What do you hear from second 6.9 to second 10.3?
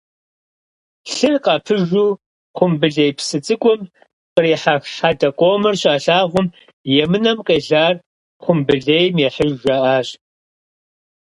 «Емынэм къелар хъумбылейм ехьыж» жаӏащ.